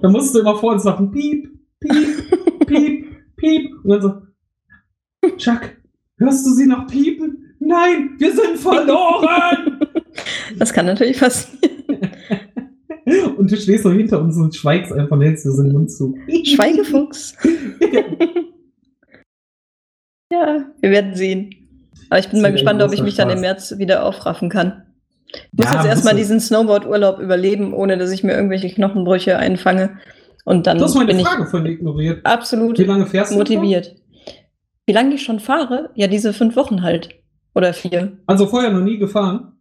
[0.02, 1.48] da musst du immer vor uns sagen, piep,
[1.82, 3.06] piep, piep,
[3.36, 3.72] piep.
[3.84, 5.75] Und dann so, Chuck,
[6.18, 7.56] hörst du sie noch piepen?
[7.60, 9.80] Nein, wir sind verloren!
[10.58, 11.74] Das kann natürlich passieren.
[13.38, 16.18] und du stehst so hinter uns und schweigst einfach hältst dir so den Mund zu.
[16.46, 17.36] Schweigefuchs.
[20.32, 21.54] Ja, wir werden sehen.
[22.10, 23.42] Aber ich bin Das mal gespannt, ob ich mich dann im Spaß.
[23.42, 24.84] März wieder aufraffen kann.
[25.28, 29.98] Ich muss Ja, jetzt erstmal diesen Snowboard-Urlaub überleben, ohne dass ich mir irgendwelche Knochenbrüche einfange.
[30.44, 32.20] Und dann Du hast meine bin Frage von dir ignoriert.
[32.20, 33.38] ich absolut Wie lange fährst du?
[34.86, 35.90] Wie lange ich schon fahre?
[35.96, 37.10] Ja, diese fünf Wochen halt.
[37.56, 38.18] Oder vier.
[38.28, 39.54] Also vorher noch nie gefahren.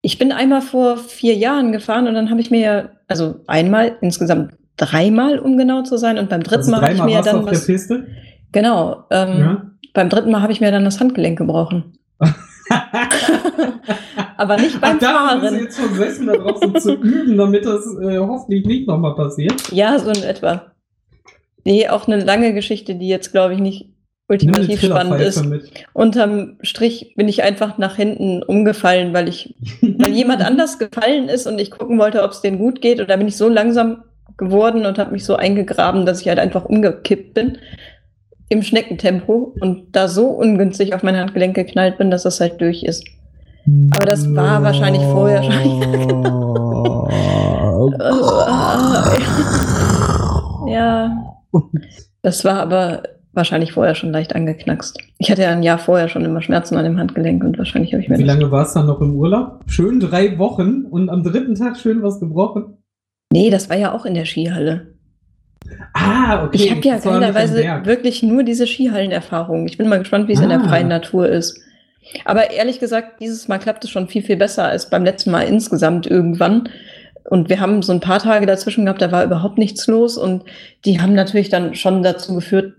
[0.00, 3.96] Ich bin einmal vor vier Jahren gefahren und dann habe ich mir ja, also einmal,
[4.00, 6.18] insgesamt dreimal, um genau zu sein.
[6.18, 7.66] Und beim dritten Also Mal habe ich mir ja dann auf der was.
[7.66, 8.06] Piste.
[8.50, 9.04] Genau.
[9.10, 9.66] Ähm, Ja.
[9.94, 11.98] Beim dritten Mal habe ich mir dann das Handgelenk gebrochen.
[14.36, 15.54] Aber nicht beim Ach, da Fahren.
[15.58, 19.70] jetzt schon gesessen, darauf so zu üben, damit das äh, hoffentlich nicht nochmal passiert.
[19.70, 20.72] Ja, so in etwa.
[21.64, 23.91] Nee, auch eine lange Geschichte, die jetzt, glaube ich, nicht
[24.28, 25.44] ultimativ spannend ist.
[25.44, 25.70] mit.
[25.92, 31.46] Unterm Strich bin ich einfach nach hinten umgefallen, weil ich, weil jemand anders gefallen ist
[31.46, 33.00] und ich gucken wollte, ob es denen gut geht.
[33.00, 34.04] Und da bin ich so langsam
[34.36, 37.58] geworden und habe mich so eingegraben, dass ich halt einfach umgekippt bin
[38.48, 42.82] im Schneckentempo und da so ungünstig auf mein Handgelenk geknallt bin, dass das halt durch
[42.82, 43.06] ist.
[43.94, 45.42] Aber das war wahrscheinlich vorher
[50.68, 51.38] Ja,
[52.22, 54.98] das war aber wahrscheinlich vorher schon leicht angeknackst.
[55.18, 58.02] Ich hatte ja ein Jahr vorher schon immer Schmerzen an dem Handgelenk und wahrscheinlich habe
[58.02, 59.60] ich mir Wie lange warst du dann noch im Urlaub?
[59.66, 62.76] Schön drei Wochen und am dritten Tag schön was gebrochen.
[63.32, 64.94] Nee, das war ja auch in der Skihalle.
[65.94, 66.56] Ah, okay.
[66.56, 67.86] Ich habe ja war Berg.
[67.86, 69.66] wirklich nur diese Skihallenerfahrung.
[69.66, 70.68] Ich bin mal gespannt, wie es in der Ah.
[70.68, 71.58] freien Natur ist.
[72.24, 75.42] Aber ehrlich gesagt, dieses Mal klappt es schon viel, viel besser als beim letzten Mal
[75.42, 76.68] insgesamt irgendwann.
[77.30, 80.18] Und wir haben so ein paar Tage dazwischen gehabt, da war überhaupt nichts los.
[80.18, 80.44] Und
[80.84, 82.74] die haben natürlich dann schon dazu geführt,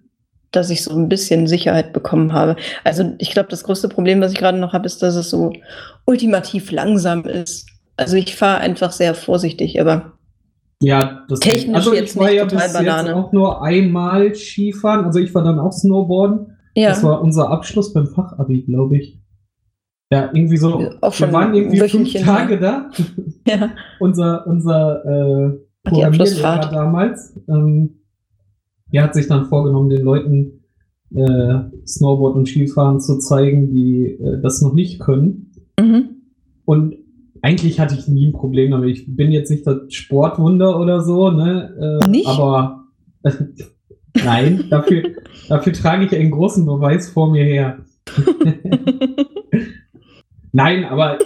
[0.56, 2.56] dass ich so ein bisschen Sicherheit bekommen habe.
[2.84, 5.52] Also ich glaube, das größte Problem, was ich gerade noch habe, ist, dass es so
[6.06, 7.68] ultimativ langsam ist.
[7.98, 10.14] Also ich fahre einfach sehr vorsichtig, aber
[10.82, 13.16] Ja, das Technisch Also jetzt ich war nicht ja total bis jetzt Banane.
[13.16, 15.06] auch nur einmal Skifahren.
[15.06, 16.56] Also ich war dann auch Snowboarden.
[16.76, 16.90] ja.
[16.90, 19.20] Das war unser Abschluss beim Fachabi, glaube ich.
[20.12, 20.92] Ja, irgendwie so.
[21.02, 22.90] Auch schon wir waren irgendwie fünf Wöchelchen Tage da.
[23.48, 23.72] ja.
[24.00, 25.04] unser unser
[25.86, 26.72] äh, Abschlussfahrt.
[26.72, 28.03] damals, ähm,
[28.94, 30.64] der hat sich dann vorgenommen, den Leuten
[31.14, 35.52] äh, Snowboard und Skifahren zu zeigen, die äh, das noch nicht können.
[35.80, 36.10] Mhm.
[36.66, 36.96] Und
[37.42, 38.90] eigentlich hatte ich nie ein Problem damit.
[38.90, 42.00] Ich bin jetzt nicht das Sportwunder oder so, ne?
[42.04, 42.28] Äh, Nicht?
[42.28, 42.86] Aber
[44.24, 45.04] nein, dafür,
[45.50, 47.80] dafür trage ich einen großen Beweis vor mir her.
[50.56, 51.18] Nein, aber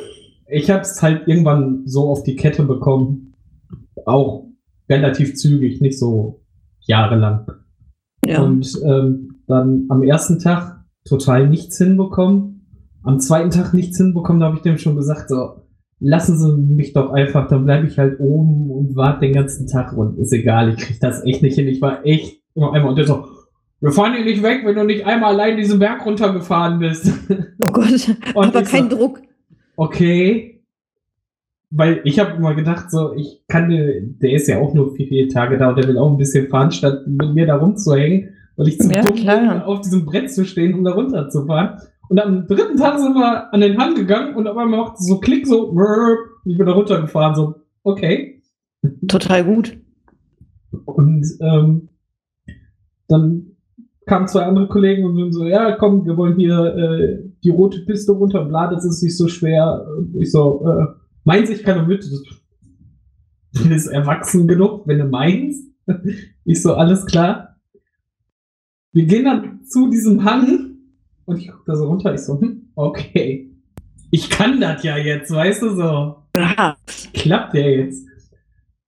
[0.50, 3.34] ich habe es halt irgendwann so auf die Kette bekommen.
[4.06, 4.46] Auch
[4.90, 6.40] relativ zügig, nicht so
[6.88, 7.46] jahrelang.
[8.26, 8.42] ja.
[8.42, 12.54] Und ähm, dann am ersten Tag total nichts hinbekommen.
[13.04, 15.62] Am zweiten Tag nichts hinbekommen, da habe ich dem schon gesagt, so,
[16.00, 19.94] lassen Sie mich doch einfach, dann bleibe ich halt oben und warte den ganzen Tag
[19.96, 21.68] und ist egal, ich kriege das echt nicht hin.
[21.68, 23.26] Ich war echt immer einmal und der so,
[23.80, 27.12] wir fahren hier nicht weg, wenn du nicht einmal allein diesen Berg runtergefahren bist.
[27.62, 29.22] Oh Gott, Und aber kein so- Druck.
[29.78, 30.57] Okay.
[31.70, 35.30] Weil ich habe immer gedacht, so, ich kann, der ist ja auch nur vier, vier
[35.30, 38.70] Tage da und der will auch ein bisschen fahren, statt mit mir da rumzuhängen, weil
[38.70, 41.82] ich zu Ja, dumm bin, auf diesem Brett zu stehen, um da runterzufahren.
[42.10, 45.20] Und am dritten Tag sind wir an den Hang gegangen und auf einmal macht so
[45.20, 48.42] Klick, so, und ich bin da runtergefahren, so, okay.
[49.10, 49.78] Total gut.
[50.86, 51.90] Und ähm,
[53.10, 53.58] dann
[54.06, 57.82] kamen zwei andere Kollegen und sind so, ja, komm, wir wollen hier äh, die rote
[57.82, 59.86] Piste runter, bla, das ist nicht so schwer.
[59.98, 60.86] Und ich so, äh,
[61.28, 62.04] meins, ich kann mit.
[63.54, 65.64] Du bist erwachsen genug, wenn du meinst.
[66.50, 67.58] Ich so, alles klar.
[68.94, 70.78] Wir gehen dann zu diesem Hang
[71.26, 73.54] und ich gucke da so runter, ich so, hm, okay.
[74.12, 76.16] Ich kann das ja jetzt, weißt du so
[77.14, 78.08] klappt ja jetzt.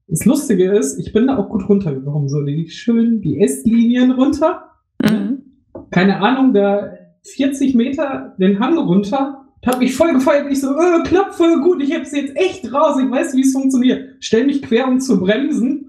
[0.07, 2.29] Das Lustige ist, ich bin da auch gut runtergekommen.
[2.29, 4.71] So, die schön die S-Linien runter.
[5.01, 5.43] Mhm.
[5.91, 6.91] Keine Ahnung, da
[7.23, 9.38] 40 Meter den Hang runter.
[9.65, 10.47] Hab mich voll gefeiert.
[10.49, 11.81] Ich so, äh, klappt voll gut.
[11.81, 12.97] Ich hab's jetzt echt raus.
[13.03, 14.15] Ich weiß, wie es funktioniert.
[14.19, 15.85] Stell mich quer, um zu bremsen.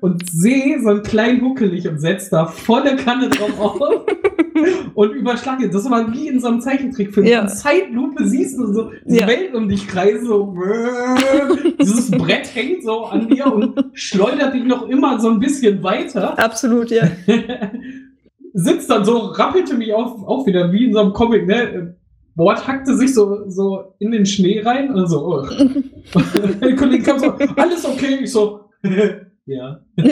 [0.00, 3.80] Und sehe so einen kleinen Huckelig und setz da volle Kanne drauf auf.
[4.94, 5.68] und überschlage.
[5.68, 7.26] Das war wie in so einem Zeichentrickfilm.
[7.26, 7.42] Ja.
[7.42, 9.26] In Zeitlupe siehst du so die Ja.
[9.26, 10.26] Welt um dich kreisen.
[10.26, 10.56] So,
[11.80, 16.38] dieses Brett hängt so an dir und schleudert dich noch immer so ein bisschen weiter.
[16.38, 17.08] Absolut, ja.
[18.54, 21.95] Sitzt dann so, rappelte mich auf, auch wieder wie in so einem Comic, ne?
[22.36, 25.38] Bord hackte sich so, so in den Schnee rein und so, oh.
[26.14, 28.18] Und der Kollege kam so, alles okay?
[28.22, 28.60] Ich so,
[29.46, 29.80] ja.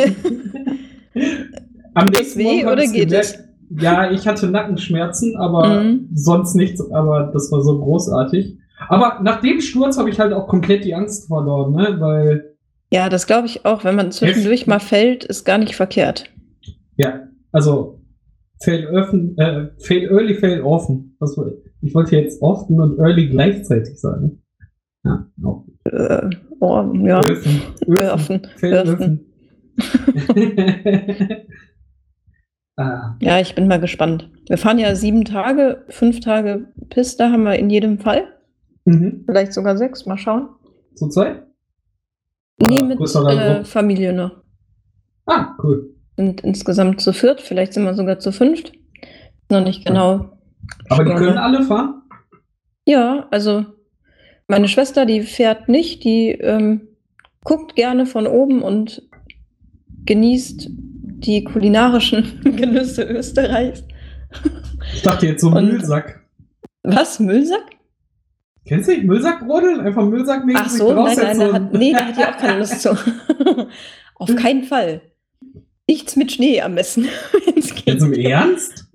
[1.94, 3.38] Am weh hab oder geht gemerkt.
[3.78, 6.08] Ja, ich hatte Nackenschmerzen, aber Mhm.
[6.14, 8.58] sonst nichts, aber das war so großartig.
[8.88, 11.96] Aber nach dem Sturz habe ich halt auch komplett die Angst verloren, ne?
[12.00, 12.56] Weil,
[12.92, 13.84] Ja, das glaube ich auch.
[13.84, 16.30] Wenn man zwischendurch mal fällt, ist gar nicht verkehrt.
[16.96, 18.00] ja, also
[18.62, 21.16] fail, offen, äh, fail early, fail often.
[21.20, 24.40] Was, woll- ich wollte jetzt often und early gleichzeitig sagen.
[25.04, 25.64] Ja, auch.
[25.84, 28.40] Äh, oh, ja, fail Öfen.
[28.62, 29.20] öfen.
[32.76, 34.30] ah, Ja, ich bin mal gespannt.
[34.48, 38.24] Wir fahren ja sieben Tage, fünf Tage Piste haben wir in jedem Fall.
[38.84, 39.24] mhm.
[39.26, 40.48] Vielleicht sogar sechs, mal schauen.
[40.94, 41.42] Zu zweit?
[42.66, 43.64] Nee, Ah, mit äh.
[43.64, 44.42] Familie noch.
[45.26, 45.94] Ah, cool.
[46.16, 48.72] Sind insgesamt zu viert, vielleicht sind wir sogar zu fünft.
[49.50, 50.33] Noch nicht genau.
[50.88, 52.02] Aber die können alle fahren?
[52.86, 53.64] Ja, also
[54.48, 56.88] meine Schwester, die fährt nicht, die ähm,
[57.42, 59.02] guckt gerne von oben und
[60.04, 63.82] genießt die kulinarischen Genüsse Österreichs.
[64.94, 66.20] Ich dachte jetzt so Und- Müllsack.
[66.82, 67.18] Was?
[67.18, 67.64] Müllsack?
[68.66, 69.80] Kennst du nicht Müllsackrodeln?
[69.80, 72.80] Einfach Müllsackmäßig Ach so, nein, nein, da hat, nee, da hat die auch keine Lust
[72.80, 72.90] zu.
[74.16, 75.02] Auf keinen Fall.
[75.86, 77.08] Nichts mit Schnee am besten.
[77.84, 78.86] Jetzt im Ernst?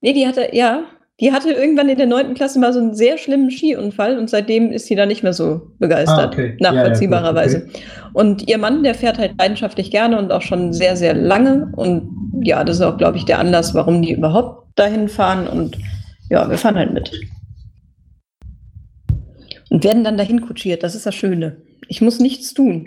[0.00, 0.84] Nee, die hatte, ja,
[1.20, 4.72] die hatte irgendwann in der neunten Klasse mal so einen sehr schlimmen Skiunfall und seitdem
[4.72, 6.18] ist sie da nicht mehr so begeistert.
[6.18, 6.56] Ah, okay.
[6.60, 7.58] Nachvollziehbarerweise.
[7.58, 7.82] Ja, ja, gut,
[8.14, 11.70] Und ihr Mann, der fährt halt leidenschaftlich gerne und auch schon sehr, sehr lange.
[11.76, 12.08] Und
[12.42, 15.46] ja, das ist auch, glaube ich, der Anlass, warum die überhaupt dahin fahren.
[15.46, 15.76] Und
[16.30, 17.12] ja, wir fahren halt mit.
[19.68, 20.82] Und werden dann dahin kutschiert.
[20.82, 21.58] Das ist das Schöne.
[21.88, 22.86] Ich muss nichts tun.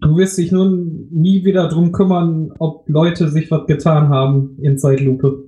[0.00, 4.78] Du wirst dich nun nie wieder drum kümmern, ob Leute sich was getan haben in
[4.78, 5.44] Zeitlupe.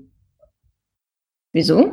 [1.53, 1.93] Wieso?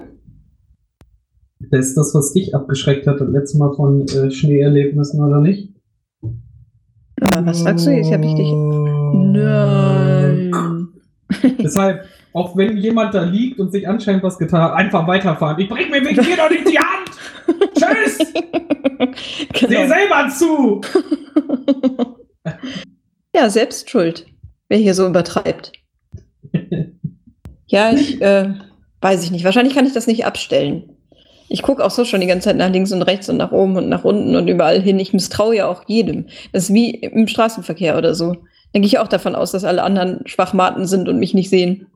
[1.59, 5.73] Das ist das, was dich abgeschreckt hat, das letzte Mal von äh, Schneeerlebnissen, oder nicht?
[7.17, 8.11] Was sagst du jetzt?
[8.11, 8.51] Hab ich dich.
[9.13, 10.51] Nein.
[11.59, 15.59] Deshalb, auch wenn jemand da liegt und sich anscheinend was getan hat, einfach weiterfahren.
[15.59, 17.09] Ich bring mir wegen dir doch nicht die Hand!
[17.75, 18.17] Tschüss!
[18.17, 19.87] Seh genau.
[19.87, 20.81] selber zu!
[23.35, 24.27] Ja, selbst schuld,
[24.69, 25.71] wer hier so übertreibt.
[27.67, 28.53] Ja, ich äh,
[29.01, 29.43] weiß ich nicht.
[29.43, 30.94] Wahrscheinlich kann ich das nicht abstellen.
[31.47, 33.77] Ich gucke auch so schon die ganze Zeit nach links und rechts und nach oben
[33.77, 34.99] und nach unten und überall hin.
[34.99, 36.25] Ich misstraue ja auch jedem.
[36.51, 38.37] Das ist wie im Straßenverkehr oder so.
[38.73, 41.87] Denke ich auch davon aus, dass alle anderen Schwachmaten sind und mich nicht sehen.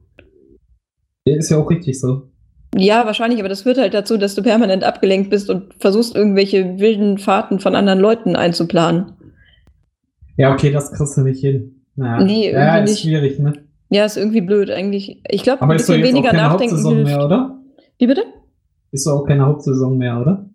[1.25, 2.29] Ist ja auch richtig so.
[2.75, 6.79] Ja, wahrscheinlich, aber das führt halt dazu, dass du permanent abgelenkt bist und versuchst, irgendwelche
[6.79, 9.13] wilden Fahrten von anderen Leuten einzuplanen.
[10.37, 11.83] Ja, okay, das kriegst du nicht hin.
[11.95, 12.23] Naja.
[12.23, 13.01] Nee, ja, ist nicht.
[13.01, 13.53] schwierig, ne?
[13.89, 15.21] Ja, ist irgendwie blöd eigentlich.
[15.27, 17.59] Ich glaube, ein bisschen weniger nachdenken mehr, oder?
[17.97, 18.23] Wie bitte?
[18.91, 20.49] Ist doch auch keine Hauptsaison mehr, oder?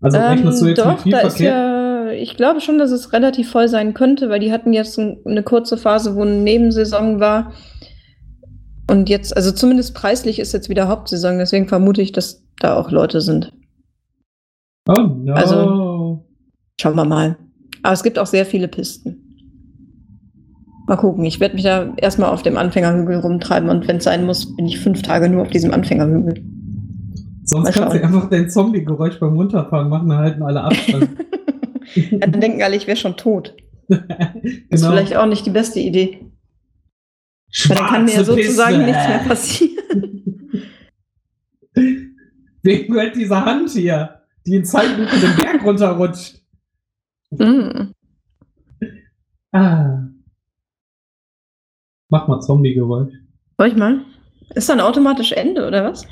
[0.00, 2.90] Also Ähm, rechnest du jetzt mit doch, viel da ist ja, ich glaube schon, dass
[2.90, 6.36] es relativ voll sein könnte, weil die hatten jetzt ein, eine kurze Phase, wo eine
[6.36, 7.52] Nebensaison war.
[8.90, 12.90] Und jetzt, also zumindest preislich ist jetzt wieder Hauptsaison, deswegen vermute ich, dass da auch
[12.90, 13.52] Leute sind.
[14.88, 15.32] Oh no.
[15.34, 16.24] Also-
[16.80, 17.38] Schauen wir mal.
[17.82, 19.20] Aber es gibt auch sehr viele Pisten.
[20.86, 21.24] Mal gucken.
[21.24, 24.66] Ich werde mich da erstmal auf dem Anfängerhügel rumtreiben und wenn es sein muss, bin
[24.66, 26.44] ich fünf Tage nur auf diesem Anfängerhügel.
[27.44, 31.10] Sonst kannst du einfach dein Zombie-Geräusch beim Runterfahren machen, dann halten alle Abstand.
[31.94, 33.54] Ja, dann denken alle, ich wäre schon tot.
[33.88, 33.98] Das
[34.42, 34.90] ist genau.
[34.90, 36.32] vielleicht auch nicht die beste Idee.
[37.68, 38.90] Weil dann kann mir ja Schwarze sozusagen Piste.
[38.90, 40.34] nichts mehr passieren.
[42.62, 46.40] Wem gehört diese Hand hier, die in Zeitlupe den Berg runterrutscht?
[47.30, 47.92] Mm.
[49.52, 50.08] Ah.
[52.08, 53.12] Mach mal Zombie-Geräusch.
[53.58, 54.00] Soll ich mal?
[54.54, 56.06] Ist dann automatisch Ende, oder was?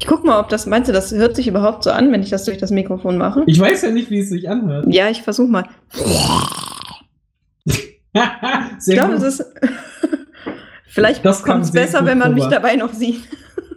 [0.00, 2.30] Ich guck mal, ob das, meinst du, das hört sich überhaupt so an, wenn ich
[2.30, 3.42] das durch das Mikrofon mache?
[3.46, 4.86] Ich weiß ja nicht, wie es sich anhört.
[4.88, 5.64] Ja, ich versuche mal.
[8.86, 9.44] Ich glaube, es ist.
[10.86, 13.20] Vielleicht kommt es besser, wenn man mich dabei noch sieht.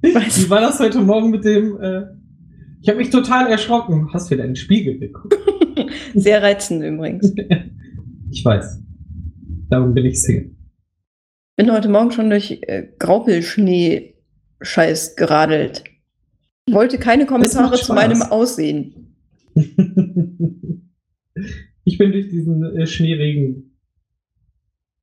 [0.00, 1.78] Wie war das heute Morgen mit dem?
[1.80, 2.04] Äh,
[2.80, 4.08] ich habe mich total erschrocken.
[4.14, 5.36] Hast du wieder in den Spiegel geguckt?
[6.14, 7.34] Sehr reizend übrigens.
[8.30, 8.80] Ich weiß.
[9.68, 10.53] Darum bin ich Single.
[11.56, 15.84] Bin heute Morgen schon durch äh, Graupelschnee-Scheiß geradelt.
[16.66, 19.14] Ich wollte keine Kommentare zu meinem Aussehen.
[21.84, 23.78] ich bin durch diesen äh, Schneeregen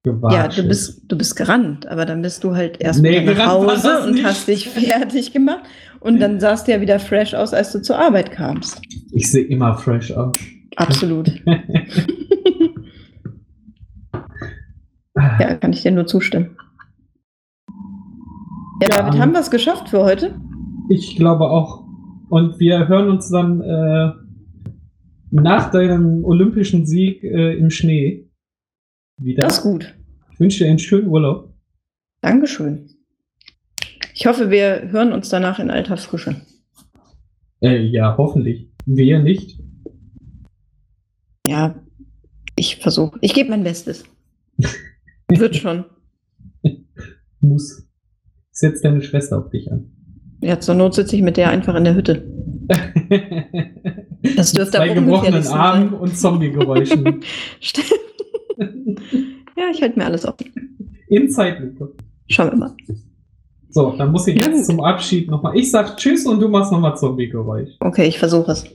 [0.04, 0.36] gewatscht.
[0.36, 4.04] Ja, du bist, du bist gerannt, aber dann bist du halt erst Nee, nach Hause
[4.04, 5.64] und hast dich fertig gemacht.
[6.02, 8.82] Und dann sahst du ja wieder fresh aus, als du zur Arbeit kamst.
[9.14, 10.36] Ich sehe immer fresh aus.
[10.76, 11.30] Absolut.
[15.40, 16.58] Ja, kann ich dir nur zustimmen.
[18.82, 19.02] Ja, Ja.
[19.04, 20.40] David, haben wir es geschafft für heute?
[20.90, 21.86] Ich glaube auch.
[22.30, 24.12] Und wir hören uns dann äh,
[25.32, 28.30] nach deinem olympischen Sieg äh, im Schnee
[29.18, 29.44] wieder.
[29.44, 29.96] Das ist gut.
[30.34, 31.54] Ich wünsche dir einen schönen Urlaub.
[32.22, 32.90] Dankeschön.
[34.14, 36.36] Ich hoffe, wir hören uns danach in alter Frische.
[37.62, 38.70] Äh, ja, hoffentlich.
[38.86, 39.60] Wir nicht.
[41.46, 41.76] Ja,
[42.56, 43.18] ich versuche.
[43.22, 44.04] Ich gebe mein Bestes.
[45.40, 45.86] Wird schon.
[47.40, 47.88] Muss.
[48.52, 49.92] Setz deine Schwester auf dich an.
[50.42, 52.26] Ja, zur Not sitze ich mit der einfach in der Hütte.
[54.36, 57.22] Das dürfte Zwei aber gebrochenen Armen und Zombie-Geräuschen.
[57.60, 57.90] Stimmt.
[59.58, 60.36] Ja, ich halte mir alles auf.
[61.08, 61.96] In Zeitlupe.
[62.28, 62.76] Schauen wir mal.
[63.70, 65.58] So, dann muss ich jetzt zum Abschied nochmal.
[65.58, 67.72] Ich sag Tschüss und du machst nochmal Zombie-Geräusch.
[67.80, 68.66] Okay, ich versuche es.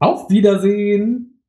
[0.00, 1.40] Auf Wiedersehen.